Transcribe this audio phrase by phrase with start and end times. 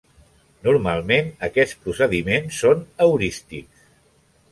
[0.67, 3.85] Normalment, aquests procediments són heurístics.